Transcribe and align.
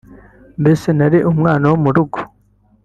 mbese 0.61 0.87
nari 0.97 1.19
umwana 1.31 1.65
wo 1.71 1.77
mu 1.83 1.89
rugo 1.95 2.19